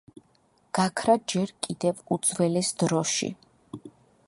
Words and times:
გაქრა 0.77 1.15
ჯერ 1.33 1.53
კიდევ 1.67 2.01
უძველეს 2.17 2.73
დროში. 2.85 3.33